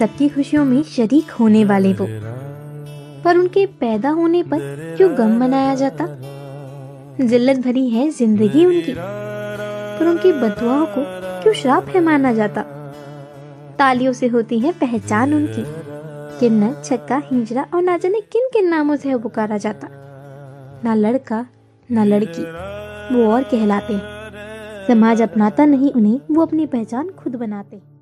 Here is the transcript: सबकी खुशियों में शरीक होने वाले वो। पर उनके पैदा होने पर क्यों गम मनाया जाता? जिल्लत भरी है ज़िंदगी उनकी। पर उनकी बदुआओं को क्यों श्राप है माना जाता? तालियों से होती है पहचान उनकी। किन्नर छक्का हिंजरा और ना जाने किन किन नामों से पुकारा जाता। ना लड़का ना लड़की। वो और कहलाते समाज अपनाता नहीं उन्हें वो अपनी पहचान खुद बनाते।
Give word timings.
सबकी 0.00 0.28
खुशियों 0.28 0.64
में 0.64 0.82
शरीक 0.82 1.30
होने 1.30 1.64
वाले 1.64 1.92
वो। 1.92 2.06
पर 3.24 3.36
उनके 3.36 3.66
पैदा 3.66 4.10
होने 4.10 4.42
पर 4.42 4.58
क्यों 4.96 5.18
गम 5.18 5.36
मनाया 5.38 5.74
जाता? 5.74 6.06
जिल्लत 7.20 7.58
भरी 7.58 7.88
है 7.88 8.10
ज़िंदगी 8.10 8.64
उनकी। 8.64 8.94
पर 8.98 10.06
उनकी 10.06 10.32
बदुआओं 10.32 10.86
को 10.86 11.04
क्यों 11.42 11.54
श्राप 11.54 11.88
है 11.88 12.00
माना 12.00 12.32
जाता? 12.32 12.62
तालियों 13.78 14.12
से 14.12 14.26
होती 14.26 14.60
है 14.60 14.72
पहचान 14.72 15.34
उनकी। 15.34 15.64
किन्नर 16.40 16.82
छक्का 16.84 17.22
हिंजरा 17.24 17.66
और 17.74 17.82
ना 17.82 17.96
जाने 17.96 18.20
किन 18.20 18.48
किन 18.52 18.68
नामों 18.68 18.96
से 18.96 19.16
पुकारा 19.16 19.58
जाता। 19.58 19.88
ना 20.84 20.94
लड़का 20.94 21.46
ना 21.90 22.04
लड़की। 22.04 22.42
वो 23.14 23.32
और 23.32 23.42
कहलाते 23.42 24.00
समाज 24.86 25.22
अपनाता 25.22 25.64
नहीं 25.64 25.92
उन्हें 25.92 26.20
वो 26.30 26.42
अपनी 26.42 26.66
पहचान 26.66 27.10
खुद 27.10 27.36
बनाते। 27.36 27.99